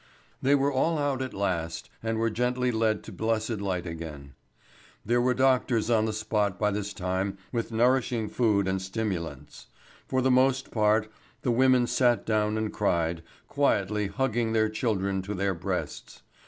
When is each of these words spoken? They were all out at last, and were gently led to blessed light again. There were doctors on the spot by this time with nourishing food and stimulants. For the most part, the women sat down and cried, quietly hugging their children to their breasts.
They 0.41 0.55
were 0.55 0.73
all 0.73 0.97
out 0.97 1.21
at 1.21 1.31
last, 1.31 1.87
and 2.01 2.17
were 2.17 2.31
gently 2.31 2.71
led 2.71 3.03
to 3.03 3.11
blessed 3.11 3.61
light 3.61 3.85
again. 3.85 4.33
There 5.05 5.21
were 5.21 5.35
doctors 5.35 5.91
on 5.91 6.05
the 6.05 6.11
spot 6.11 6.57
by 6.57 6.71
this 6.71 6.91
time 6.91 7.37
with 7.51 7.71
nourishing 7.71 8.27
food 8.27 8.67
and 8.67 8.81
stimulants. 8.81 9.67
For 10.07 10.23
the 10.23 10.31
most 10.31 10.71
part, 10.71 11.07
the 11.43 11.51
women 11.51 11.85
sat 11.85 12.25
down 12.25 12.57
and 12.57 12.73
cried, 12.73 13.21
quietly 13.47 14.07
hugging 14.07 14.53
their 14.53 14.69
children 14.69 15.21
to 15.21 15.35
their 15.35 15.53
breasts. 15.53 16.23